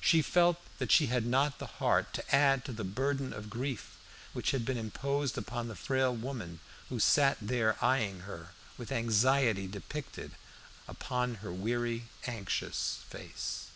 [0.00, 3.98] She felt that she had not the heart to add to the burden of grief
[4.32, 9.66] which had been imposed upon the frail woman who sat there eyeing her with anxiety
[9.66, 10.32] depicted
[10.88, 13.66] upon her weary, anxious face.